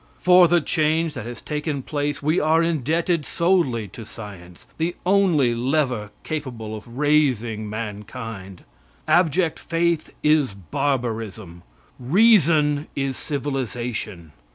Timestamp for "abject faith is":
9.07-10.55